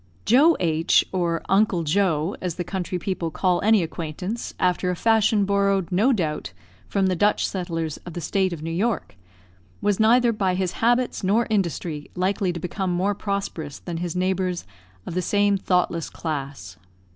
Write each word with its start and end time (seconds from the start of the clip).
Joe 0.25 0.57
H, 0.59 1.05
or 1.11 1.43
"Uncle 1.47 1.83
Joe," 1.83 2.35
as 2.41 2.55
the 2.55 2.63
country 2.63 2.97
people 2.97 3.29
call 3.29 3.61
any 3.61 3.83
acquaintance, 3.83 4.55
after 4.59 4.89
a 4.89 4.95
fashion 4.95 5.45
borrowed, 5.45 5.91
no 5.91 6.11
doubt, 6.11 6.53
from 6.87 7.05
the 7.05 7.15
Dutch 7.15 7.47
settlers 7.47 7.97
of 7.97 8.13
the 8.13 8.19
State 8.21 8.51
of 8.51 8.63
New 8.63 8.71
York, 8.71 9.15
was, 9.79 9.99
neither 9.99 10.31
by 10.31 10.55
his 10.55 10.71
habits 10.81 11.23
nor 11.23 11.45
industry, 11.51 12.09
likely 12.15 12.51
to 12.51 12.59
become 12.59 12.89
more 12.91 13.13
prosperous 13.13 13.77
than 13.77 13.97
his 13.97 14.15
neighbours 14.15 14.65
of 15.05 15.13
the 15.13 15.21
same 15.21 15.55
thoughtless 15.55 16.09
class. 16.09 16.77